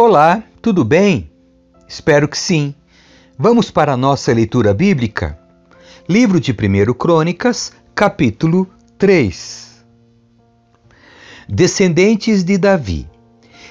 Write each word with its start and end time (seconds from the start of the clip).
Olá, 0.00 0.44
tudo 0.62 0.84
bem? 0.84 1.28
Espero 1.88 2.28
que 2.28 2.38
sim. 2.38 2.72
Vamos 3.36 3.68
para 3.68 3.94
a 3.94 3.96
nossa 3.96 4.32
leitura 4.32 4.72
bíblica? 4.72 5.36
Livro 6.08 6.38
de 6.38 6.52
1 6.52 6.94
Crônicas, 6.94 7.72
capítulo 7.96 8.70
3. 8.96 9.84
Descendentes 11.48 12.44
de 12.44 12.56
Davi. 12.56 13.08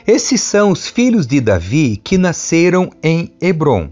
Esses 0.06 0.42
são 0.42 0.72
os 0.72 0.86
filhos 0.86 1.26
de 1.26 1.40
Davi 1.40 1.96
que 1.96 2.18
nasceram 2.18 2.92
em 3.02 3.34
Hebron. 3.40 3.90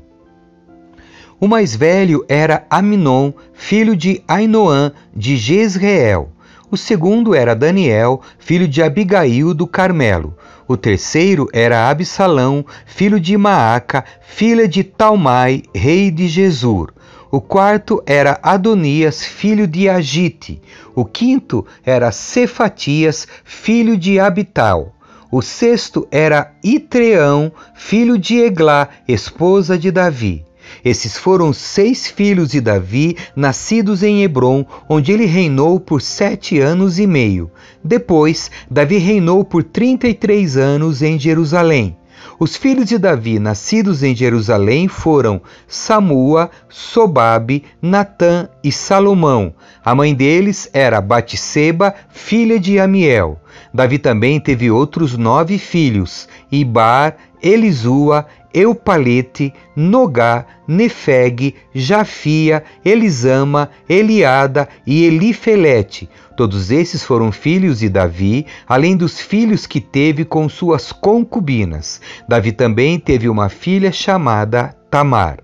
O 1.39 1.47
mais 1.47 1.73
velho 1.73 2.25
era 2.27 2.67
Aminon, 2.69 3.31
filho 3.53 3.95
de 3.95 4.21
Ainoã 4.27 4.91
de 5.15 5.37
Jezreel. 5.37 6.33
O 6.69 6.75
segundo 6.75 7.33
era 7.33 7.55
Daniel, 7.55 8.19
filho 8.37 8.67
de 8.67 8.83
Abigail 8.83 9.53
do 9.53 9.65
Carmelo. 9.65 10.35
O 10.67 10.75
terceiro 10.75 11.47
era 11.53 11.89
Absalão, 11.89 12.65
filho 12.87 13.19
de 13.19 13.37
Maaca, 13.37 14.03
filha 14.21 14.67
de 14.67 14.83
Talmai, 14.83 15.61
rei 15.75 16.09
de 16.09 16.27
Jesur. 16.27 16.91
O 17.29 17.39
quarto 17.39 18.01
era 18.05 18.39
Adonias, 18.41 19.23
filho 19.23 19.67
de 19.67 19.87
Agite. 19.87 20.59
O 20.95 21.05
quinto 21.05 21.65
era 21.85 22.11
Cefatias, 22.11 23.27
filho 23.43 23.95
de 23.95 24.19
Abital. 24.19 24.95
O 25.31 25.41
sexto 25.41 26.07
era 26.09 26.51
Itreão, 26.63 27.51
filho 27.75 28.17
de 28.17 28.39
Eglá, 28.39 28.89
esposa 29.07 29.77
de 29.77 29.91
Davi. 29.91 30.45
Esses 30.85 31.17
foram 31.17 31.51
seis 31.51 32.05
filhos 32.05 32.51
de 32.51 32.61
Davi, 32.61 33.17
nascidos 33.35 34.03
em 34.03 34.21
Hebron, 34.21 34.63
onde 34.87 35.11
ele 35.11 35.25
reinou 35.25 35.79
por 35.79 35.99
sete 35.99 36.59
anos 36.59 36.99
e 36.99 37.07
meio. 37.07 37.49
Depois, 37.83 38.51
Davi 38.69 38.99
reinou 38.99 39.43
por 39.43 39.63
trinta 39.63 40.07
e 40.07 40.13
três 40.13 40.55
anos 40.55 41.01
em 41.01 41.17
Jerusalém. 41.19 41.97
Os 42.39 42.55
filhos 42.55 42.85
de 42.85 42.99
Davi, 42.99 43.39
nascidos 43.39 44.03
em 44.03 44.15
Jerusalém, 44.15 44.87
foram 44.87 45.41
Samua, 45.67 46.51
Sobabe, 46.69 47.63
Natã 47.81 48.47
e 48.63 48.71
Salomão. 48.71 49.55
A 49.83 49.95
mãe 49.95 50.13
deles 50.13 50.69
era 50.71 51.01
Batisseba, 51.01 51.95
filha 52.09 52.59
de 52.59 52.79
Amiel. 52.79 53.39
Davi 53.73 53.97
também 53.97 54.39
teve 54.39 54.69
outros 54.69 55.17
nove 55.17 55.57
filhos: 55.57 56.27
Ibar, 56.51 57.15
Elisua, 57.41 58.25
Eupalete, 58.55 59.53
Nogá, 59.75 60.45
Nefeg, 60.65 61.53
Jafia, 61.73 62.63
Elisama, 62.85 63.69
Eliada 63.87 64.69
e 64.87 65.03
Elifelete. 65.03 66.09
Todos 66.37 66.71
esses 66.71 67.03
foram 67.03 67.33
filhos 67.33 67.79
de 67.79 67.89
Davi, 67.89 68.45
além 68.65 68.95
dos 68.95 69.19
filhos 69.19 69.67
que 69.67 69.81
teve 69.81 70.23
com 70.23 70.47
suas 70.47 70.93
concubinas. 70.93 71.99
Davi 72.29 72.53
também 72.53 72.97
teve 72.97 73.27
uma 73.27 73.49
filha 73.49 73.91
chamada 73.91 74.75
Tamar. 74.89 75.39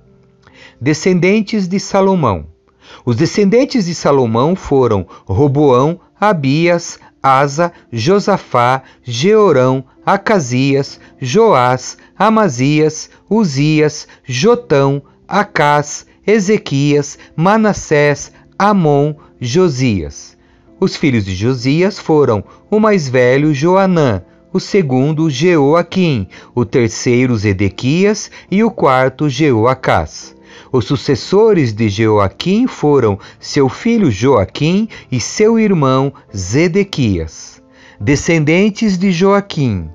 Descendentes 0.79 1.67
de 1.67 1.79
Salomão. 1.79 2.45
Os 3.05 3.17
descendentes 3.17 3.85
de 3.85 3.93
Salomão 3.93 4.55
foram 4.55 5.05
Roboão, 5.25 5.99
Abias, 6.19 6.97
Asa, 7.21 7.71
Josafá, 7.91 8.81
Georão, 9.03 9.83
Acasias, 10.05 10.99
Joás, 11.19 11.97
Amazias, 12.17 13.09
Uzias, 13.30 14.07
Jotão, 14.23 15.02
Acás, 15.27 16.05
Ezequias, 16.25 17.17
Manassés, 17.35 18.31
Amon, 18.57 19.16
Josias. 19.39 20.38
Os 20.79 20.95
filhos 20.95 21.25
de 21.25 21.35
Josias 21.35 21.99
foram 21.99 22.44
o 22.69 22.79
mais 22.79 23.07
velho 23.07 23.53
Joanã, 23.53 24.23
o 24.52 24.59
segundo 24.59 25.29
Jeoaquim, 25.29 26.27
o 26.55 26.66
terceiro 26.66 27.38
Zedequias 27.38 28.31
e 28.49 28.63
o 28.63 28.72
quarto 28.72 29.29
Jeoacás. 29.29 30.35
Os 30.72 30.85
sucessores 30.85 31.73
de 31.73 31.88
Jeoaquim 31.88 32.67
foram 32.67 33.19
seu 33.39 33.69
filho 33.69 34.09
Joaquim 34.09 34.89
e 35.12 35.19
seu 35.19 35.59
irmão 35.59 36.13
Zedequias. 36.35 37.60
Descendentes 38.03 38.97
de 38.97 39.12
Joaquim. 39.12 39.88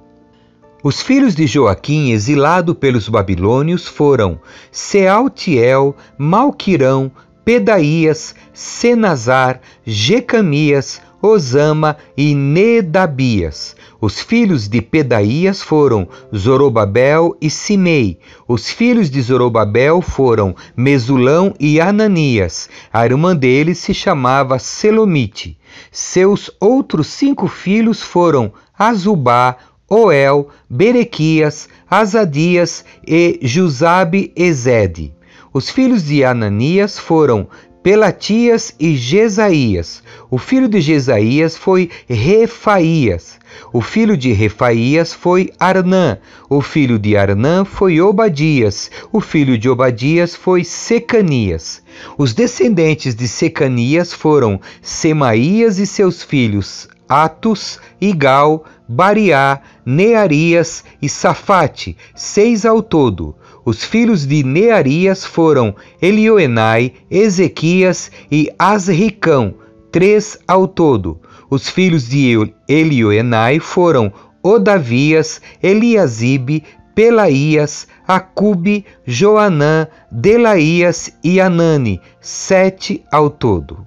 Os 0.81 1.03
filhos 1.03 1.35
de 1.35 1.45
Joaquim, 1.45 2.13
exilado 2.13 2.73
pelos 2.73 3.09
babilônios, 3.09 3.89
foram 3.89 4.39
Sealtiel, 4.71 5.97
Malquirão, 6.17 7.11
Pedaías, 7.45 8.33
Senazar, 8.55 9.61
Jecamias, 9.85 11.03
Osama 11.21 11.97
e 12.17 12.33
Nedabias. 12.33 13.75
Os 14.01 14.21
filhos 14.21 14.69
de 14.69 14.83
Pedaías 14.83 15.63
foram 15.63 16.07
Zorobabel 16.35 17.37
e 17.41 17.49
Simei. 17.49 18.19
Os 18.47 18.71
filhos 18.71 19.09
de 19.09 19.23
Zorobabel 19.23 20.03
foram 20.03 20.55
Mesulão 20.77 21.55
e 21.59 21.81
Ananias. 21.81 22.69
A 22.93 23.07
irmã 23.07 23.35
dele 23.35 23.75
se 23.75 23.95
chamava 23.95 24.59
Selomite. 24.59 25.59
Seus 25.91 26.51
outros 26.61 27.07
cinco 27.07 27.49
filhos 27.49 28.03
foram 28.03 28.53
Azubá, 28.79 29.57
Oel, 29.89 30.49
Berequias, 30.69 31.69
Azadias 31.89 32.85
e 33.07 33.39
Jusabe 33.41 34.33
Ezede. 34.37 35.15
Os 35.57 35.71
filhos 35.71 36.05
de 36.05 36.23
Ananias 36.23 36.99
foram 36.99 37.49
Pelatias 37.87 38.75
e 38.81 38.97
Jesaías. 38.97 40.03
O 40.29 40.39
filho 40.39 40.67
de 40.67 40.81
Jesaías 40.81 41.57
foi 41.57 41.89
Refaías. 42.09 43.39
O 43.73 43.81
filho 43.81 44.17
de 44.17 44.33
Refaías 44.33 45.15
foi 45.15 45.53
Arnã. 45.57 46.19
O 46.51 46.61
filho 46.61 46.99
de 46.99 47.17
Arnã 47.17 47.65
foi 47.65 48.01
Obadias. 48.01 48.91
O 49.13 49.21
filho 49.21 49.57
de 49.57 49.69
Obadias 49.69 50.35
foi 50.35 50.65
Secanias. 50.65 51.81
Os 52.19 52.35
descendentes 52.35 53.15
de 53.15 53.29
Secanias 53.29 54.13
foram 54.13 54.61
Semaías 54.83 55.79
e 55.79 55.87
seus 55.87 56.25
filhos 56.25 56.89
Atos, 57.09 57.79
Igal, 58.01 58.65
Bariá, 58.89 59.61
Nearias 59.85 60.83
e 61.01 61.09
Safate, 61.09 61.97
seis 62.17 62.67
ao 62.67 62.83
todo. 62.83 63.37
Os 63.67 63.83
filhos 63.83 64.25
de 64.25 64.45
Nearias 64.45 65.25
foram 65.25 65.75
Elioenai, 66.01 66.93
Ezequias 67.11 68.13
e 68.31 68.49
Asricão, 68.57 69.57
três 69.91 70.39
ao 70.47 70.69
todo. 70.69 71.21
Os 71.51 71.69
filhos 71.69 72.09
de 72.09 72.33
Elioenai 72.69 73.59
foram 73.59 74.13
Odavias, 74.41 75.43
Eliasibe, 75.61 76.63
Pelaías, 76.95 77.89
Acube, 78.07 78.87
Joanã, 79.05 79.89
Delaías 80.13 81.11
e 81.25 81.41
Anani, 81.41 82.01
sete 82.21 83.05
ao 83.11 83.29
todo. 83.29 83.85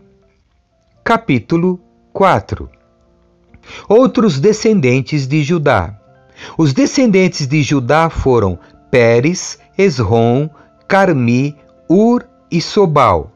Capítulo 1.05 1.79
4 2.11 2.69
Outros 3.87 4.41
descendentes 4.41 5.25
de 5.25 5.41
Judá. 5.41 5.97
Os 6.57 6.73
descendentes 6.73 7.47
de 7.47 7.63
Judá 7.63 8.09
foram 8.09 8.59
Pérez, 8.91 9.59
Esrom, 9.79 10.49
Carmi, 10.89 11.55
Ur 11.89 12.25
e 12.51 12.59
Sobal. 12.59 13.31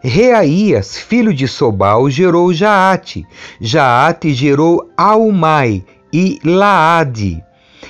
Reaías, 0.00 0.96
filho 0.96 1.34
de 1.34 1.48
Sobal, 1.48 2.08
gerou 2.08 2.52
Jaate. 2.52 3.26
Jaate 3.60 4.32
gerou 4.32 4.88
Aumai 4.96 5.84
e 6.12 6.38
Laade. 6.44 7.42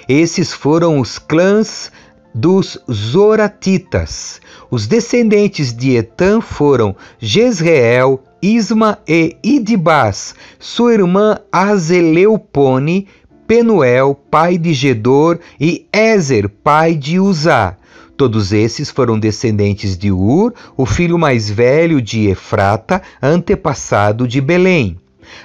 Esses 0.09 0.55
foram 0.55 0.99
os 1.01 1.19
clãs 1.19 1.93
dos 2.35 2.79
Zoratitas. 2.91 4.41
Os 4.71 4.87
descendentes 4.87 5.75
de 5.75 5.97
Etan 5.97 6.41
foram 6.41 6.97
Jezreel, 7.19 8.23
Isma 8.41 8.99
e 9.07 9.37
Idibás, 9.43 10.35
sua 10.59 10.95
irmã 10.95 11.39
Azeleupone, 11.53 13.07
Penuel, 13.47 14.15
pai 14.31 14.57
de 14.57 14.73
Gedor, 14.73 15.41
e 15.59 15.87
Ezer, 15.93 16.49
pai 16.49 16.95
de 16.95 17.19
Uzá. 17.19 17.78
Todos 18.19 18.53
esses 18.53 18.91
foram 18.91 19.17
descendentes 19.17 19.97
de 19.97 20.11
Ur, 20.11 20.53
o 20.77 20.85
filho 20.85 21.17
mais 21.17 21.49
velho 21.49 22.03
de 22.03 22.27
Efrata, 22.27 23.01
antepassado 23.23 24.27
de 24.27 24.41
Belém. 24.41 24.99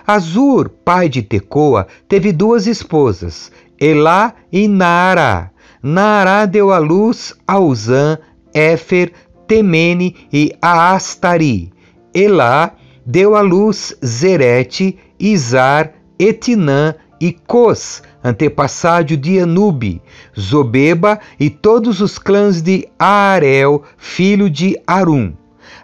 Azur, 0.08 0.70
pai 0.84 1.08
de 1.08 1.22
Tecoa, 1.22 1.86
teve 2.10 2.32
duas 2.32 2.66
esposas, 2.66 3.52
Elá 3.80 4.34
e 4.52 4.68
Naará. 4.68 5.52
Naará 5.84 6.48
deu 6.48 6.72
à 6.72 6.80
luz 6.80 7.36
a 7.46 7.60
Uzã, 7.60 8.18
Éfer, 8.52 9.14
Temene 9.46 10.16
e 10.34 10.52
Aastari. 10.60 11.72
Elá 12.12 12.76
deu 13.06 13.36
à 13.36 13.42
luz 13.42 13.96
Zerete, 14.04 14.98
Izar, 15.20 15.94
Etinã 16.18 16.96
e 17.22 17.34
Cos, 17.34 18.02
antepassado 18.24 19.18
de 19.18 19.40
Anube, 19.40 20.02
Zobeba 20.40 21.20
e 21.40 21.50
todos 21.50 22.00
os 22.02 22.18
clãs 22.18 22.62
de 22.62 22.88
Aarel, 22.98 23.84
filho 23.98 24.50
de 24.50 24.80
Arum. 24.88 25.34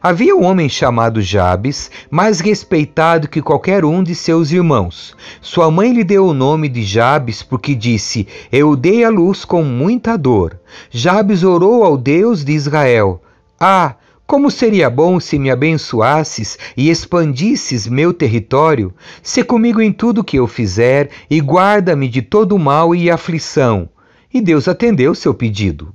Havia 0.01 0.33
um 0.33 0.45
homem 0.45 0.69
chamado 0.69 1.21
Jabes, 1.21 1.91
mais 2.09 2.39
respeitado 2.39 3.27
que 3.27 3.41
qualquer 3.41 3.83
um 3.83 4.01
de 4.01 4.15
seus 4.15 4.50
irmãos. 4.50 5.13
Sua 5.41 5.69
mãe 5.69 5.91
lhe 5.91 6.06
deu 6.06 6.25
o 6.27 6.33
nome 6.33 6.69
de 6.69 6.83
Jabes 6.83 7.44
porque 7.44 7.75
disse: 7.75 8.25
Eu 8.50 8.77
dei 8.77 9.03
a 9.03 9.09
luz 9.09 9.44
com 9.44 9.62
muita 9.62 10.18
dor. 10.18 10.57
Jabes 10.89 11.44
orou 11.44 11.83
ao 11.83 11.97
Deus 11.97 12.45
de 12.45 12.53
Israel: 12.53 13.21
Ah, 13.59 13.95
como 14.30 14.52
seria 14.52 14.92
bom 14.92 15.20
se 15.20 15.40
me 15.40 15.50
abençoasses 15.50 16.56
e 16.78 16.92
expandisses 16.92 17.88
meu 17.88 18.14
território? 18.14 18.94
Se 19.24 19.44
comigo 19.44 19.81
em 19.81 19.92
tudo 19.92 20.24
que 20.24 20.38
eu 20.38 20.46
fizer 20.46 21.10
e 21.28 21.40
guarda-me 21.40 22.08
de 22.08 22.22
todo 22.22 22.60
mal 22.60 22.94
e 22.94 23.10
aflição. 23.10 23.90
E 24.31 24.40
Deus 24.40 24.68
atendeu 24.68 25.16
seu 25.16 25.34
pedido. 25.34 25.92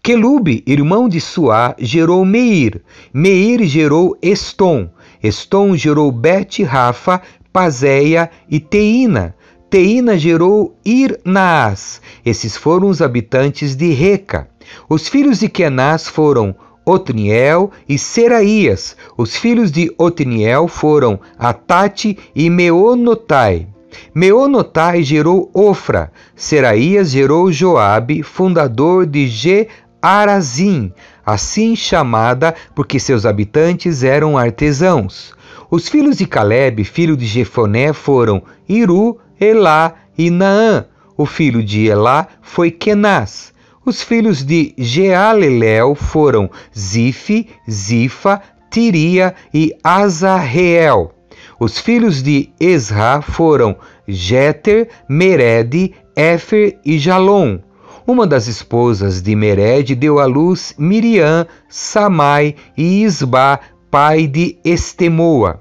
Quelube, 0.00 0.62
irmão 0.68 1.08
de 1.08 1.20
Suá, 1.20 1.74
gerou 1.76 2.24
Meir. 2.24 2.80
Meir 3.12 3.64
gerou 3.64 4.16
Estom. 4.22 4.88
Estom 5.20 5.76
gerou 5.76 6.12
Bet-Rafa, 6.12 7.22
Pazéia 7.52 8.30
e 8.48 8.60
Teína. 8.60 9.34
Teína 9.68 10.16
gerou 10.16 10.78
Ir-Naás. 10.86 12.00
Esses 12.24 12.56
foram 12.56 12.86
os 12.86 13.02
habitantes 13.02 13.74
de 13.74 13.92
Reca. 13.92 14.48
Os 14.88 15.08
filhos 15.08 15.40
de 15.40 15.48
Kenaz 15.48 16.06
foram 16.06 16.54
Otniel 16.84 17.70
e 17.88 17.98
Seraías. 17.98 18.96
Os 19.16 19.36
filhos 19.36 19.70
de 19.70 19.92
Otniel 19.96 20.68
foram 20.68 21.18
Atate 21.38 22.18
e 22.34 22.50
Meonotai. 22.50 23.68
Meonotai 24.14 25.02
gerou 25.02 25.50
Ofra, 25.54 26.12
Seraías 26.34 27.10
gerou 27.10 27.52
Joabe, 27.52 28.22
fundador 28.22 29.06
de 29.06 29.28
Ge-Arazim, 29.28 30.92
assim 31.24 31.76
chamada 31.76 32.54
porque 32.74 32.98
seus 32.98 33.24
habitantes 33.24 34.02
eram 34.02 34.36
artesãos. 34.36 35.32
Os 35.70 35.88
filhos 35.88 36.18
de 36.18 36.26
Caleb, 36.26 36.84
filho 36.84 37.16
de 37.16 37.26
Jefoné, 37.26 37.92
foram 37.92 38.42
Iru, 38.68 39.18
Elá 39.40 39.94
e 40.16 40.30
Naã. 40.30 40.86
O 41.16 41.24
filho 41.26 41.62
de 41.62 41.86
Elá 41.86 42.26
foi 42.42 42.70
Kenaz. 42.70 43.53
Os 43.86 44.02
filhos 44.02 44.42
de 44.42 44.72
Jealelel 44.78 45.94
foram 45.94 46.50
Zife, 46.76 47.48
Zifa, 47.70 48.40
Tiria 48.70 49.34
e 49.52 49.76
Azarreel. 49.84 51.12
Os 51.60 51.78
filhos 51.78 52.22
de 52.22 52.48
Esra 52.58 53.20
foram 53.20 53.76
Jeter, 54.08 54.88
Mered, 55.06 55.94
Éfer 56.16 56.78
e 56.82 56.98
Jalom. 56.98 57.58
Uma 58.06 58.26
das 58.26 58.48
esposas 58.48 59.20
de 59.20 59.36
Mered 59.36 59.94
deu 59.94 60.18
à 60.18 60.24
luz 60.24 60.74
Miriam, 60.78 61.46
Samai 61.68 62.54
e 62.76 63.02
Isba, 63.02 63.60
pai 63.90 64.26
de 64.26 64.56
Estemoa. 64.64 65.60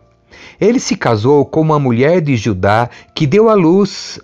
Ele 0.61 0.79
se 0.79 0.95
casou 0.95 1.45
com 1.45 1.59
uma 1.59 1.77
mulher 1.77 2.21
de 2.21 2.37
Judá 2.37 2.89
que 3.13 3.27
deu 3.27 3.49
à 3.49 3.53
luz 3.53 4.17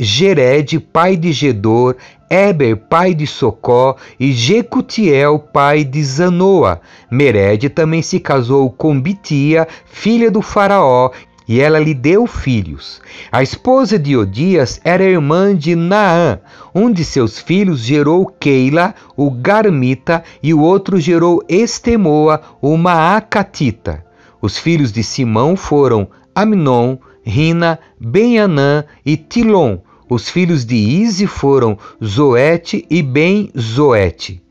Gered, 0.00 0.80
pai 0.80 1.16
de 1.16 1.32
Gedor, 1.32 1.96
Eber, 2.32 2.76
pai 2.88 3.12
de 3.12 3.26
Socó, 3.26 3.94
e 4.18 4.32
Jecutiel, 4.32 5.38
pai 5.38 5.84
de 5.84 6.02
Zanoa. 6.02 6.80
Mered 7.10 7.68
também 7.68 8.00
se 8.00 8.18
casou 8.18 8.70
com 8.70 8.98
Bitia, 8.98 9.68
filha 9.84 10.30
do 10.30 10.40
faraó, 10.40 11.10
e 11.46 11.60
ela 11.60 11.78
lhe 11.78 11.92
deu 11.92 12.26
filhos. 12.26 13.02
A 13.30 13.42
esposa 13.42 13.98
de 13.98 14.16
Odias 14.16 14.80
era 14.82 15.04
irmã 15.04 15.54
de 15.54 15.76
Naã. 15.76 16.40
Um 16.74 16.90
de 16.90 17.04
seus 17.04 17.38
filhos 17.38 17.80
gerou 17.80 18.24
Keila, 18.24 18.94
o 19.14 19.30
Garmita, 19.30 20.24
e 20.42 20.54
o 20.54 20.60
outro 20.60 20.98
gerou 20.98 21.44
Estemoa, 21.46 22.40
o 22.62 22.78
Maacatita. 22.78 24.06
Os 24.40 24.56
filhos 24.56 24.90
de 24.90 25.02
Simão 25.02 25.54
foram 25.54 26.08
Aminon, 26.34 26.96
Rina, 27.22 27.78
Benanã 28.00 28.86
e 29.04 29.18
Tilon. 29.18 29.80
Os 30.12 30.28
filhos 30.28 30.66
de 30.66 30.76
Ize 30.76 31.26
foram 31.26 31.78
Zoete 32.04 32.84
e 32.90 33.00
Ben-Zoete, 33.02 34.42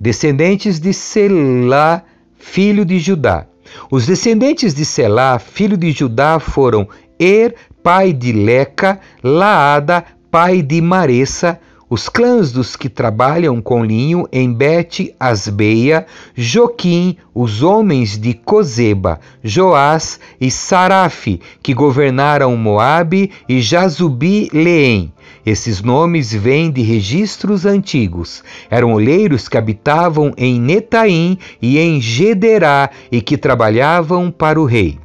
descendentes 0.00 0.80
de 0.80 0.94
Selá, 0.94 2.04
filho 2.38 2.86
de 2.86 2.98
Judá. 2.98 3.46
Os 3.90 4.06
descendentes 4.06 4.72
de 4.72 4.82
Selá, 4.82 5.38
filho 5.38 5.76
de 5.76 5.92
Judá, 5.92 6.40
foram 6.40 6.88
Er, 7.18 7.54
pai 7.82 8.14
de 8.14 8.32
Leca, 8.32 8.98
Laada, 9.22 10.06
pai 10.30 10.62
de 10.62 10.80
Maressa, 10.80 11.60
os 11.90 12.08
clãs 12.08 12.52
dos 12.52 12.76
que 12.76 12.88
trabalham 12.88 13.60
com 13.60 13.84
linho 13.84 14.28
em 14.30 14.54
Bet 14.54 15.12
Asbeia, 15.18 16.06
Joquim, 16.36 17.16
os 17.34 17.64
homens 17.64 18.16
de 18.16 18.32
Cozeba, 18.32 19.18
Joás 19.42 20.20
e 20.40 20.52
Sarafe, 20.52 21.40
que 21.60 21.74
governaram 21.74 22.56
Moabe 22.56 23.32
e 23.48 23.60
Jazubi 23.60 24.48
Leém. 24.52 25.12
Esses 25.44 25.82
nomes 25.82 26.32
vêm 26.32 26.70
de 26.70 26.80
registros 26.80 27.66
antigos. 27.66 28.44
Eram 28.70 28.92
olheiros 28.92 29.48
que 29.48 29.58
habitavam 29.58 30.32
em 30.36 30.60
Netaim 30.60 31.38
e 31.60 31.76
em 31.76 32.00
Gederá 32.00 32.90
e 33.10 33.20
que 33.20 33.36
trabalhavam 33.36 34.30
para 34.30 34.60
o 34.60 34.64
rei. 34.64 34.96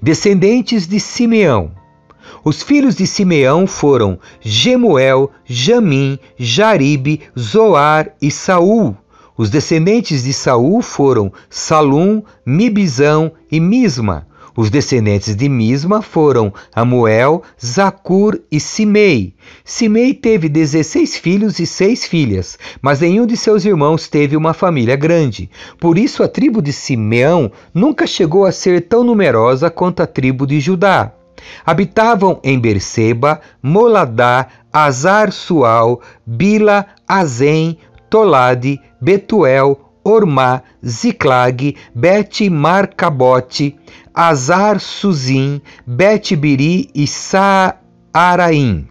Descendentes 0.00 0.86
de 0.86 0.98
Simeão, 0.98 1.72
os 2.44 2.62
filhos 2.62 2.96
de 2.96 3.06
Simeão 3.06 3.66
foram 3.66 4.18
Gemuel, 4.40 5.30
Jamim, 5.44 6.18
Jaribe, 6.36 7.20
Zoar 7.38 8.14
e 8.20 8.30
Saul. 8.30 8.96
Os 9.36 9.48
descendentes 9.48 10.24
de 10.24 10.32
Saul 10.32 10.82
foram 10.82 11.32
Salum, 11.48 12.22
Mibizão 12.44 13.32
e 13.50 13.60
Misma. 13.60 14.26
Os 14.54 14.68
descendentes 14.68 15.34
de 15.34 15.48
Misma 15.48 16.02
foram 16.02 16.52
Amuel, 16.74 17.42
Zacur 17.64 18.38
e 18.50 18.60
Simei. 18.60 19.34
Simei 19.64 20.12
teve 20.12 20.48
dezesseis 20.48 21.16
filhos 21.16 21.58
e 21.58 21.66
seis 21.66 22.04
filhas, 22.04 22.58
mas 22.82 23.00
nenhum 23.00 23.24
de 23.24 23.36
seus 23.36 23.64
irmãos 23.64 24.08
teve 24.08 24.36
uma 24.36 24.52
família 24.52 24.96
grande. 24.96 25.48
Por 25.80 25.96
isso 25.96 26.22
a 26.22 26.28
tribo 26.28 26.60
de 26.60 26.72
Simeão 26.72 27.50
nunca 27.72 28.06
chegou 28.06 28.44
a 28.44 28.52
ser 28.52 28.82
tão 28.82 29.02
numerosa 29.02 29.70
quanto 29.70 30.02
a 30.02 30.06
tribo 30.06 30.46
de 30.46 30.60
Judá. 30.60 31.14
Habitavam 31.64 32.40
em 32.42 32.58
Berseba, 32.58 33.40
Moladá, 33.62 34.46
Azar-Sual, 34.72 36.00
Bila, 36.26 36.86
Azem, 37.06 37.78
Tolade, 38.08 38.80
Betuel, 39.00 39.92
Ormá, 40.04 40.62
Ziclag, 40.84 41.76
Bet-Marcabote, 41.94 43.76
Azar-Suzim, 44.12 45.60
Bet-Biri 45.86 46.90
e 46.94 47.06
Saaraim. 47.06 48.88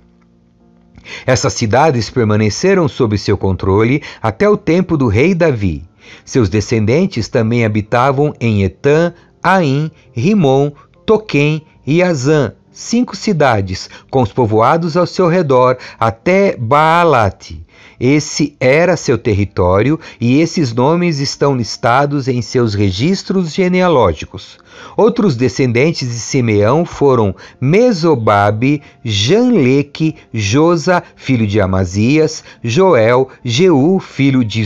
Essas 1.25 1.53
cidades 1.53 2.09
permaneceram 2.09 2.87
sob 2.87 3.17
seu 3.17 3.37
controle 3.37 4.01
até 4.21 4.47
o 4.47 4.55
tempo 4.55 4.95
do 4.95 5.07
rei 5.07 5.33
Davi. 5.33 5.83
Seus 6.23 6.49
descendentes 6.49 7.27
também 7.27 7.65
habitavam 7.65 8.33
em 8.39 8.63
Etã, 8.63 9.13
Aim, 9.43 9.91
Rimon, 10.13 10.71
Toquém 11.05 11.65
e 11.85 12.01
Azã, 12.01 12.53
cinco 12.71 13.15
cidades, 13.15 13.89
com 14.09 14.21
os 14.21 14.31
povoados 14.31 14.95
ao 14.95 15.07
seu 15.07 15.27
redor, 15.27 15.77
até 15.99 16.55
Baalate. 16.57 17.65
Esse 17.99 18.55
era 18.59 18.97
seu 18.97 19.17
território 19.17 19.99
e 20.19 20.39
esses 20.39 20.73
nomes 20.73 21.19
estão 21.19 21.55
listados 21.55 22.27
em 22.27 22.41
seus 22.41 22.73
registros 22.73 23.53
genealógicos. 23.53 24.57
Outros 24.97 25.35
descendentes 25.35 26.07
de 26.09 26.19
Simeão 26.19 26.85
foram 26.85 27.35
Mesobabe, 27.59 28.81
Janleque, 29.03 30.15
Josa, 30.33 31.03
filho 31.15 31.45
de 31.45 31.61
Amazias, 31.61 32.43
Joel, 32.63 33.29
Jeú, 33.43 33.99
filho 33.99 34.43
de 34.43 34.63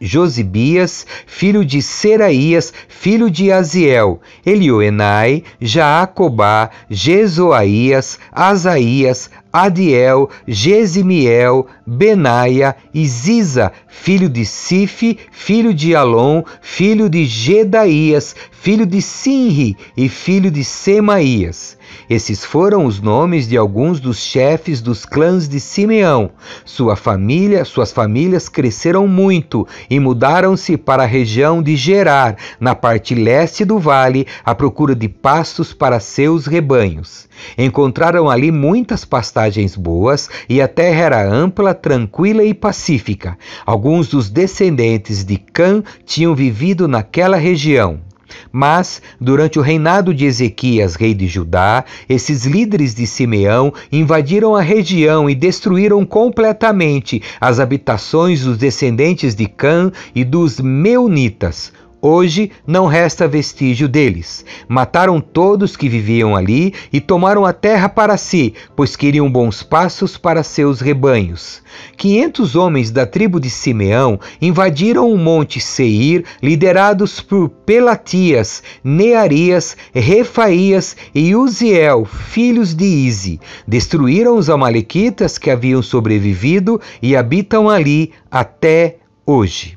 Josibias, 0.00 1.06
filho 1.26 1.64
de 1.64 1.82
Seraías, 1.82 2.72
filho 2.88 3.30
de 3.30 3.50
Aziel, 3.50 4.20
Elioenai, 4.44 5.42
Jaacobá, 5.60 6.70
Jezoaías, 6.88 8.18
Asaías, 8.32 9.30
Adiel, 9.52 10.28
Gesimiel, 10.46 11.66
Benaia 11.86 12.76
e 12.92 13.06
Ziza, 13.06 13.72
filho 13.86 14.28
de 14.28 14.44
Sife, 14.44 15.18
filho 15.32 15.72
de 15.72 15.94
Alon, 15.94 16.42
filho 16.60 17.08
de 17.08 17.24
Gedaías, 17.24 18.36
filho 18.50 18.84
de 18.84 19.00
Sinri 19.00 19.76
e 19.96 20.08
filho 20.08 20.50
de 20.50 20.62
Semaías. 20.62 21.77
Esses 22.08 22.44
foram 22.44 22.86
os 22.86 23.00
nomes 23.00 23.46
de 23.46 23.56
alguns 23.56 24.00
dos 24.00 24.18
chefes 24.18 24.80
dos 24.80 25.04
clãs 25.04 25.48
de 25.48 25.60
Simeão. 25.60 26.30
Sua 26.64 26.96
família, 26.96 27.64
suas 27.64 27.92
famílias 27.92 28.48
cresceram 28.48 29.06
muito 29.06 29.66
e 29.90 30.00
mudaram-se 30.00 30.76
para 30.76 31.02
a 31.02 31.06
região 31.06 31.62
de 31.62 31.76
Gerar, 31.76 32.36
na 32.58 32.74
parte 32.74 33.14
leste 33.14 33.64
do 33.64 33.78
vale, 33.78 34.26
à 34.44 34.54
procura 34.54 34.94
de 34.94 35.08
pastos 35.08 35.72
para 35.72 36.00
seus 36.00 36.46
rebanhos. 36.46 37.28
Encontraram 37.56 38.28
ali 38.28 38.50
muitas 38.50 39.04
pastagens 39.04 39.76
boas 39.76 40.28
e 40.48 40.60
a 40.60 40.68
terra 40.68 41.04
era 41.04 41.28
ampla, 41.28 41.74
tranquila 41.74 42.42
e 42.42 42.52
pacífica. 42.52 43.38
Alguns 43.64 44.08
dos 44.08 44.28
descendentes 44.30 45.24
de 45.24 45.36
Cã 45.36 45.82
tinham 46.04 46.34
vivido 46.34 46.88
naquela 46.88 47.36
região. 47.36 48.07
Mas, 48.52 49.00
durante 49.20 49.58
o 49.58 49.62
reinado 49.62 50.12
de 50.14 50.24
Ezequias, 50.24 50.94
rei 50.94 51.14
de 51.14 51.26
Judá, 51.26 51.84
esses 52.08 52.44
líderes 52.44 52.94
de 52.94 53.06
Simeão 53.06 53.72
invadiram 53.90 54.54
a 54.54 54.60
região 54.60 55.28
e 55.28 55.34
destruíram 55.34 56.04
completamente 56.04 57.22
as 57.40 57.60
habitações 57.60 58.44
dos 58.44 58.58
descendentes 58.58 59.34
de 59.34 59.46
Cã 59.46 59.90
e 60.14 60.24
dos 60.24 60.60
Meunitas, 60.60 61.72
Hoje 62.00 62.52
não 62.64 62.86
resta 62.86 63.26
vestígio 63.26 63.88
deles. 63.88 64.44
Mataram 64.68 65.20
todos 65.20 65.76
que 65.76 65.88
viviam 65.88 66.36
ali 66.36 66.72
e 66.92 67.00
tomaram 67.00 67.44
a 67.44 67.52
terra 67.52 67.88
para 67.88 68.16
si, 68.16 68.54
pois 68.76 68.94
queriam 68.94 69.28
bons 69.28 69.64
passos 69.64 70.16
para 70.16 70.44
seus 70.44 70.80
rebanhos. 70.80 71.60
Quinhentos 71.96 72.54
homens 72.54 72.92
da 72.92 73.04
tribo 73.04 73.40
de 73.40 73.50
Simeão 73.50 74.20
invadiram 74.40 75.10
o 75.10 75.18
monte 75.18 75.58
Seir, 75.60 76.24
liderados 76.40 77.20
por 77.20 77.48
Pelatias, 77.48 78.62
Nearias, 78.84 79.76
Refaías 79.92 80.96
e 81.12 81.34
Uziel, 81.34 82.04
filhos 82.04 82.76
de 82.76 82.84
Ize. 82.84 83.40
Destruíram 83.66 84.36
os 84.36 84.48
amalequitas 84.48 85.36
que 85.36 85.50
haviam 85.50 85.82
sobrevivido 85.82 86.80
e 87.02 87.16
habitam 87.16 87.68
ali 87.68 88.12
até 88.30 88.98
hoje. 89.26 89.76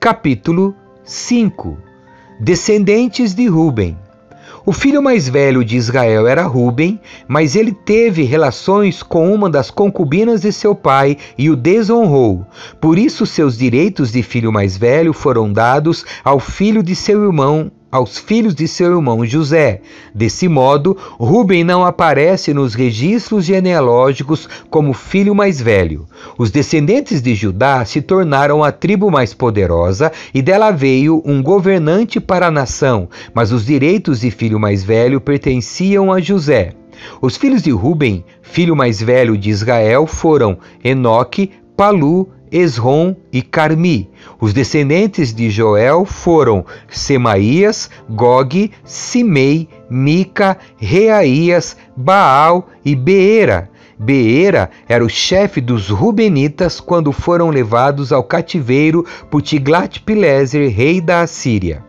Capítulo 0.00 0.74
5. 1.06 1.78
Descendentes 2.40 3.32
de 3.32 3.46
Ruben. 3.46 3.96
O 4.64 4.72
filho 4.72 5.00
mais 5.00 5.28
velho 5.28 5.64
de 5.64 5.76
Israel 5.76 6.26
era 6.26 6.42
Ruben, 6.42 7.00
mas 7.28 7.54
ele 7.54 7.70
teve 7.70 8.24
relações 8.24 9.04
com 9.04 9.32
uma 9.32 9.48
das 9.48 9.70
concubinas 9.70 10.40
de 10.40 10.52
seu 10.52 10.74
pai 10.74 11.16
e 11.38 11.48
o 11.48 11.54
desonrou. 11.54 12.44
Por 12.80 12.98
isso, 12.98 13.24
seus 13.24 13.56
direitos 13.56 14.10
de 14.10 14.24
filho 14.24 14.52
mais 14.52 14.76
velho 14.76 15.12
foram 15.12 15.52
dados 15.52 16.04
ao 16.24 16.40
filho 16.40 16.82
de 16.82 16.96
seu 16.96 17.24
irmão 17.24 17.70
aos 17.90 18.18
filhos 18.18 18.54
de 18.54 18.66
seu 18.66 18.96
irmão 18.96 19.24
José. 19.24 19.80
Desse 20.14 20.48
modo, 20.48 20.96
Ruben 21.18 21.64
não 21.64 21.84
aparece 21.84 22.52
nos 22.52 22.74
registros 22.74 23.44
genealógicos 23.44 24.48
como 24.68 24.92
filho 24.92 25.34
mais 25.34 25.60
velho. 25.60 26.06
Os 26.36 26.50
descendentes 26.50 27.22
de 27.22 27.34
Judá 27.34 27.84
se 27.84 28.00
tornaram 28.00 28.62
a 28.62 28.72
tribo 28.72 29.10
mais 29.10 29.32
poderosa 29.32 30.12
e 30.34 30.42
dela 30.42 30.70
veio 30.70 31.22
um 31.24 31.42
governante 31.42 32.20
para 32.20 32.48
a 32.48 32.50
nação, 32.50 33.08
mas 33.32 33.52
os 33.52 33.64
direitos 33.64 34.20
de 34.20 34.30
filho 34.30 34.58
mais 34.58 34.82
velho 34.84 35.20
pertenciam 35.20 36.12
a 36.12 36.20
José. 36.20 36.72
Os 37.20 37.36
filhos 37.36 37.62
de 37.62 37.70
Ruben, 37.70 38.24
filho 38.42 38.74
mais 38.74 39.00
velho 39.00 39.36
de 39.36 39.50
Israel, 39.50 40.06
foram 40.06 40.58
Enoque, 40.82 41.50
Palu, 41.76 42.30
Esrom 42.56 43.14
e 43.30 43.42
Carmi. 43.42 44.08
Os 44.40 44.52
descendentes 44.52 45.34
de 45.34 45.50
Joel 45.50 46.06
foram 46.06 46.64
Semaías, 46.88 47.90
Gog, 48.08 48.72
Simei, 48.82 49.68
Mica, 49.90 50.56
Reaías, 50.78 51.76
Baal 51.94 52.68
e 52.84 52.96
Beera. 52.96 53.70
Beera 53.98 54.70
era 54.88 55.04
o 55.04 55.08
chefe 55.08 55.60
dos 55.60 55.88
Rubenitas 55.88 56.80
quando 56.80 57.12
foram 57.12 57.50
levados 57.50 58.12
ao 58.12 58.24
cativeiro 58.24 59.04
por 59.30 59.42
Tiglat-Pileser, 59.42 60.70
rei 60.74 61.00
da 61.00 61.20
Assíria. 61.20 61.85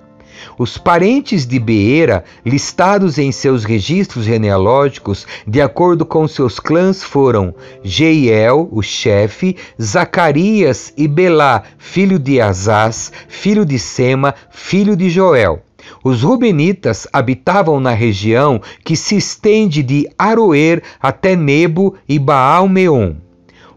Os 0.58 0.76
parentes 0.76 1.46
de 1.46 1.60
Beera, 1.60 2.24
listados 2.44 3.20
em 3.20 3.32
seus 3.32 3.64
registros 3.64 4.26
genealógicos, 4.26 5.28
de 5.46 5.62
acordo 5.62 6.04
com 6.04 6.28
seus 6.28 6.60
clãs, 6.60 7.04
foram 7.04 7.54
Jeiel, 7.84 8.68
o 8.72 8.82
chefe, 8.82 9.56
Zacarias 9.80 10.92
e 10.98 11.08
Belá, 11.08 11.62
filho 11.78 12.18
de 12.18 12.42
Azaz, 12.42 13.12
filho 13.28 13.64
de 13.64 13.78
Sema, 13.78 14.34
filho 14.50 14.96
de 14.96 15.12
Joel. 15.12 15.62
Os 16.04 16.24
Rubenitas 16.24 17.08
habitavam 17.14 17.80
na 17.80 17.92
região 17.92 18.60
que 18.84 18.96
se 18.96 19.16
estende 19.16 19.84
de 19.84 20.10
Aroer 20.18 20.82
até 21.00 21.36
Nebo 21.36 21.96
e 22.10 22.18
Baal-Meon. 22.18 23.27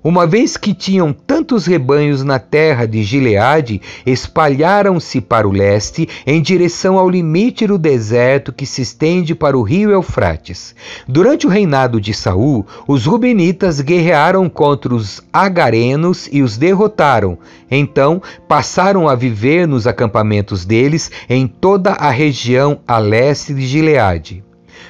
Uma 0.02 0.26
vez 0.26 0.57
que 0.57 0.73
tinham 0.73 1.12
tantos 1.12 1.66
rebanhos 1.66 2.25
na 2.25 2.38
terra 2.38 2.87
de 2.87 3.02
Gileade, 3.02 3.83
espalharam-se 4.07 5.21
para 5.21 5.47
o 5.47 5.52
leste, 5.52 6.09
em 6.26 6.40
direção 6.40 6.97
ao 6.97 7.09
limite 7.09 7.66
do 7.66 7.76
deserto 7.76 8.50
que 8.50 8.64
se 8.64 8.80
estende 8.80 9.35
para 9.35 9.59
o 9.59 9.62
rio 9.62 9.90
Eufrates. 9.90 10.75
Durante 11.07 11.47
o 11.47 11.50
reinado 11.50 12.00
de 12.00 12.14
Saul, 12.14 12.66
os 12.88 13.04
Rubenitas 13.04 13.83
guerrearam 13.83 14.49
contra 14.49 14.95
os 14.95 15.23
agarenos 15.30 16.30
e 16.33 16.40
os 16.40 16.57
derrotaram. 16.57 17.37
Então, 17.71 18.23
passaram 18.49 19.07
a 19.07 19.14
viver 19.14 19.69
nos 19.69 19.87
acampamentos 19.87 20.64
deles 20.64 21.11
em 21.28 21.47
toda 21.47 21.90
a 21.90 22.11
região 22.11 22.80
a 22.88 22.97
leste 22.97 23.52
de 23.52 23.66
Gileade. 23.66 24.42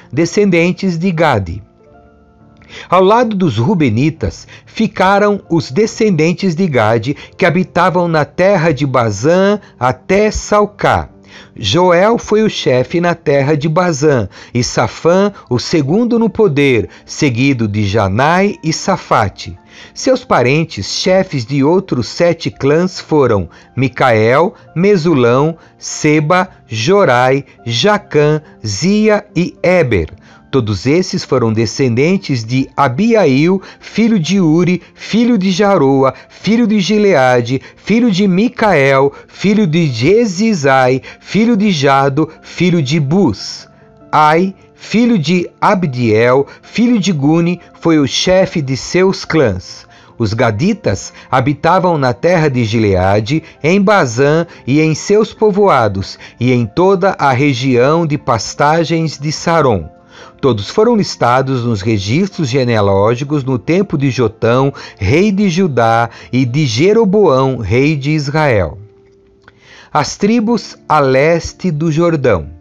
Descendentes 0.09 0.97
de 0.97 1.11
Gade. 1.11 1.61
Ao 2.89 3.03
lado 3.03 3.35
dos 3.35 3.57
Rubenitas 3.57 4.47
ficaram 4.65 5.41
os 5.49 5.71
descendentes 5.71 6.55
de 6.55 6.67
Gade, 6.67 7.15
que 7.37 7.45
habitavam 7.45 8.07
na 8.07 8.25
terra 8.25 8.71
de 8.71 8.85
Bazã 8.85 9.59
até 9.79 10.31
Salcá. 10.31 11.09
Joel 11.55 12.17
foi 12.17 12.43
o 12.43 12.49
chefe 12.49 12.99
na 12.99 13.13
terra 13.13 13.55
de 13.55 13.69
Bazã, 13.69 14.27
e 14.53 14.63
Safã 14.63 15.31
o 15.49 15.59
segundo 15.59 16.17
no 16.17 16.29
poder, 16.29 16.89
seguido 17.05 17.67
de 17.67 17.85
Janai 17.85 18.55
e 18.63 18.73
Safate. 18.73 19.57
Seus 19.93 20.23
parentes, 20.23 20.85
chefes 20.85 21.45
de 21.45 21.63
outros 21.63 22.07
sete 22.07 22.51
clãs, 22.51 22.99
foram 22.99 23.49
Micael, 23.75 24.53
Mesulão, 24.75 25.57
Seba, 25.77 26.49
Jorai, 26.67 27.45
Jacã, 27.65 28.41
Zia 28.65 29.25
e 29.35 29.55
Eber. 29.63 30.09
Todos 30.51 30.85
esses 30.85 31.23
foram 31.23 31.53
descendentes 31.53 32.43
de 32.43 32.69
Abiail, 32.75 33.61
filho 33.79 34.19
de 34.19 34.41
Uri, 34.41 34.81
filho 34.93 35.37
de 35.37 35.49
Jaroa, 35.49 36.13
filho 36.27 36.67
de 36.67 36.81
Gileade, 36.81 37.61
filho 37.77 38.11
de 38.11 38.27
Micael, 38.27 39.13
filho 39.29 39.65
de 39.65 39.87
Jezizai, 39.87 41.01
filho 41.21 41.55
de 41.55 41.71
Jado, 41.71 42.27
filho 42.41 42.83
de 42.83 42.99
Bus. 42.99 43.65
Ai, 44.11 44.53
filho 44.75 45.17
de 45.17 45.49
Abdiel, 45.61 46.45
filho 46.61 46.99
de 46.99 47.13
Guni, 47.13 47.61
foi 47.79 47.97
o 47.97 48.05
chefe 48.05 48.61
de 48.61 48.75
seus 48.75 49.23
clãs. 49.23 49.87
Os 50.17 50.33
gaditas 50.33 51.13
habitavam 51.31 51.97
na 51.97 52.13
terra 52.13 52.49
de 52.49 52.65
Gileade, 52.65 53.41
em 53.63 53.81
Bazã 53.81 54.45
e 54.67 54.81
em 54.81 54.93
seus 54.93 55.33
povoados, 55.33 56.19
e 56.37 56.51
em 56.51 56.65
toda 56.65 57.15
a 57.17 57.31
região 57.31 58.05
de 58.05 58.17
pastagens 58.17 59.17
de 59.17 59.31
Saron. 59.31 60.00
Todos 60.39 60.69
foram 60.69 60.95
listados 60.95 61.63
nos 61.63 61.81
registros 61.81 62.49
genealógicos 62.49 63.43
no 63.43 63.59
tempo 63.59 63.97
de 63.97 64.09
Jotão, 64.09 64.73
rei 64.97 65.31
de 65.31 65.49
Judá, 65.49 66.09
e 66.31 66.45
de 66.45 66.65
Jeroboão, 66.65 67.57
rei 67.57 67.95
de 67.95 68.11
Israel. 68.11 68.77
As 69.93 70.17
tribos 70.17 70.77
a 70.87 70.99
leste 70.99 71.69
do 71.69 71.91
Jordão. 71.91 72.60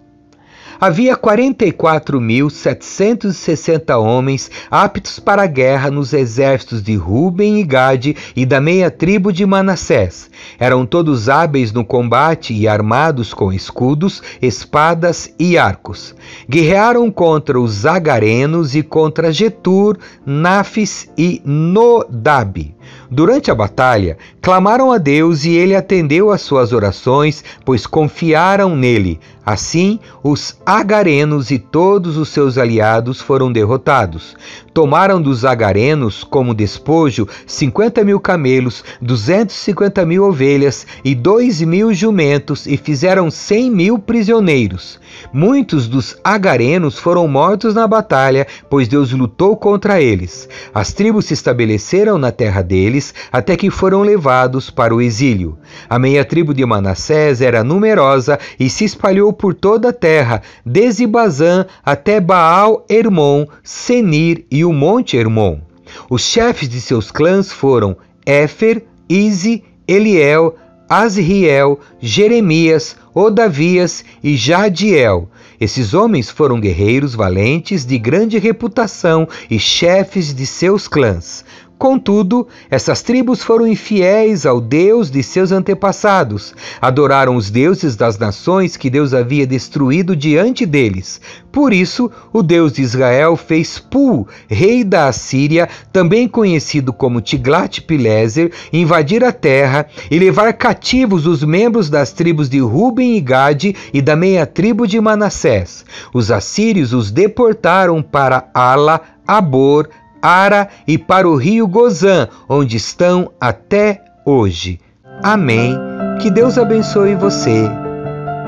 Havia 0.80 1.14
44.760 1.14 4.00
homens 4.00 4.50
aptos 4.70 5.18
para 5.18 5.42
a 5.42 5.46
guerra 5.46 5.90
nos 5.90 6.14
exércitos 6.14 6.82
de 6.82 6.96
Ruben 6.96 7.60
e 7.60 7.64
Gade 7.64 8.16
e 8.34 8.46
da 8.46 8.62
meia 8.62 8.90
tribo 8.90 9.30
de 9.30 9.44
Manassés. 9.44 10.30
Eram 10.58 10.86
todos 10.86 11.28
hábeis 11.28 11.70
no 11.70 11.84
combate 11.84 12.54
e 12.54 12.66
armados 12.66 13.34
com 13.34 13.52
escudos, 13.52 14.22
espadas 14.40 15.34
e 15.38 15.58
arcos. 15.58 16.14
Guerrearam 16.48 17.10
contra 17.10 17.60
os 17.60 17.72
Zagarenos 17.72 18.74
e 18.74 18.82
contra 18.82 19.30
Getur, 19.30 19.98
Nafis 20.24 21.10
e 21.18 21.42
Nodab. 21.44 22.74
Durante 23.10 23.50
a 23.50 23.54
batalha, 23.54 24.16
Clamaram 24.42 24.90
a 24.90 24.96
Deus 24.96 25.44
e 25.44 25.50
ele 25.50 25.76
atendeu 25.76 26.30
às 26.30 26.40
suas 26.40 26.72
orações, 26.72 27.44
pois 27.62 27.86
confiaram 27.86 28.74
nele. 28.74 29.20
Assim, 29.44 29.98
os 30.22 30.56
agarenos 30.64 31.50
e 31.50 31.58
todos 31.58 32.16
os 32.16 32.28
seus 32.28 32.56
aliados 32.56 33.20
foram 33.20 33.52
derrotados. 33.52 34.36
Tomaram 34.72 35.20
dos 35.20 35.44
agarenos 35.44 36.22
como 36.22 36.54
despojo 36.54 37.26
cinquenta 37.46 38.04
mil 38.04 38.20
camelos, 38.20 38.84
duzentos 39.00 39.56
e 39.56 39.58
cinquenta 39.58 40.06
mil 40.06 40.24
ovelhas 40.24 40.86
e 41.04 41.14
dois 41.14 41.60
mil 41.60 41.92
jumentos 41.92 42.66
e 42.66 42.76
fizeram 42.76 43.30
cem 43.30 43.70
mil 43.70 43.98
prisioneiros. 43.98 45.00
Muitos 45.32 45.88
dos 45.88 46.16
agarenos 46.22 46.98
foram 46.98 47.26
mortos 47.26 47.74
na 47.74 47.88
batalha, 47.88 48.46
pois 48.68 48.86
Deus 48.86 49.10
lutou 49.12 49.56
contra 49.56 50.00
eles. 50.00 50.48
As 50.72 50.92
tribos 50.92 51.24
se 51.26 51.34
estabeleceram 51.34 52.16
na 52.16 52.30
terra 52.30 52.62
deles 52.62 52.99
até 53.32 53.56
que 53.56 53.70
foram 53.70 54.02
levados 54.02 54.70
para 54.70 54.94
o 54.94 55.00
exílio. 55.00 55.58
A 55.88 55.98
meia 55.98 56.24
tribo 56.24 56.52
de 56.52 56.64
Manassés 56.64 57.40
era 57.40 57.64
numerosa 57.64 58.38
e 58.58 58.68
se 58.68 58.84
espalhou 58.84 59.32
por 59.32 59.54
toda 59.54 59.88
a 59.88 59.92
terra, 59.92 60.42
desde 60.64 61.06
Bazã 61.06 61.66
até 61.84 62.20
Baal 62.20 62.84
Hermon, 62.88 63.46
Senir 63.62 64.44
e 64.50 64.64
o 64.64 64.72
Monte 64.72 65.16
Hermon. 65.16 65.60
Os 66.08 66.22
chefes 66.22 66.68
de 66.68 66.80
seus 66.80 67.10
clãs 67.10 67.52
foram 67.52 67.96
Éfer, 68.26 68.84
Ize, 69.08 69.64
Eliel, 69.88 70.54
Asriel, 70.88 71.78
Jeremias, 72.00 72.96
Odavias 73.14 74.04
e 74.22 74.36
Jadiel. 74.36 75.30
Esses 75.60 75.94
homens 75.94 76.30
foram 76.30 76.58
guerreiros 76.58 77.14
valentes 77.14 77.84
de 77.84 77.98
grande 77.98 78.38
reputação 78.38 79.28
e 79.50 79.58
chefes 79.58 80.34
de 80.34 80.46
seus 80.46 80.88
clãs. 80.88 81.44
Contudo, 81.80 82.46
essas 82.70 83.00
tribos 83.00 83.42
foram 83.42 83.66
infiéis 83.66 84.44
ao 84.44 84.60
Deus 84.60 85.10
de 85.10 85.22
seus 85.22 85.50
antepassados, 85.50 86.54
adoraram 86.78 87.36
os 87.36 87.48
deuses 87.50 87.96
das 87.96 88.18
nações 88.18 88.76
que 88.76 88.90
Deus 88.90 89.14
havia 89.14 89.46
destruído 89.46 90.14
diante 90.14 90.66
deles. 90.66 91.22
Por 91.50 91.72
isso, 91.72 92.10
o 92.34 92.42
Deus 92.42 92.74
de 92.74 92.82
Israel 92.82 93.34
fez 93.34 93.78
Pul, 93.78 94.28
rei 94.46 94.84
da 94.84 95.08
Assíria, 95.08 95.70
também 95.90 96.28
conhecido 96.28 96.92
como 96.92 97.22
Tiglat-Pileser, 97.22 98.52
invadir 98.70 99.24
a 99.24 99.32
terra 99.32 99.86
e 100.10 100.18
levar 100.18 100.52
cativos 100.52 101.26
os 101.26 101.42
membros 101.42 101.88
das 101.88 102.12
tribos 102.12 102.50
de 102.50 102.58
Ruben 102.58 103.16
e 103.16 103.20
Gade 103.22 103.74
e 103.90 104.02
da 104.02 104.14
meia 104.14 104.44
tribo 104.44 104.86
de 104.86 105.00
Manassés. 105.00 105.86
Os 106.12 106.30
assírios 106.30 106.92
os 106.92 107.10
deportaram 107.10 108.02
para 108.02 108.50
Ala, 108.52 109.00
Abor, 109.26 109.88
Ara 110.22 110.68
e 110.86 110.98
para 110.98 111.28
o 111.28 111.36
rio 111.36 111.66
Gozã, 111.66 112.28
onde 112.48 112.76
estão 112.76 113.30
até 113.40 114.04
hoje. 114.24 114.80
Amém. 115.22 115.76
Que 116.20 116.30
Deus 116.30 116.58
abençoe 116.58 117.14
você. 117.14 117.68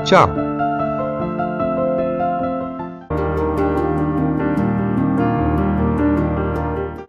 Tchau. 0.03 0.29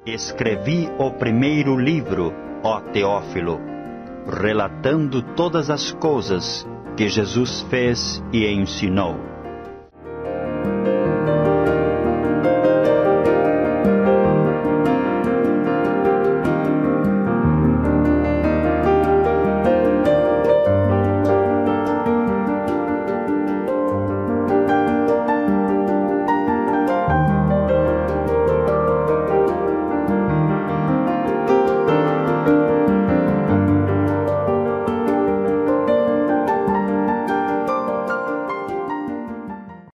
Escrevi 0.06 0.88
o 0.98 1.10
primeiro 1.10 1.76
livro, 1.76 2.32
ó 2.62 2.80
Teófilo, 2.80 3.60
relatando 4.26 5.22
todas 5.22 5.68
as 5.70 5.92
coisas 5.92 6.66
que 6.96 7.08
Jesus 7.08 7.62
fez 7.68 8.22
e 8.32 8.46
ensinou 8.46 9.34